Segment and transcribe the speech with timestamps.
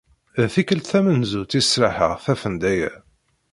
[0.41, 2.91] D tikelt tamenzut i sraḥeɣ tafenda-ya.